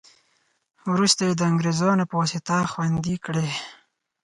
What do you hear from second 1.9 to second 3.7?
په واسطه خوندي کړې.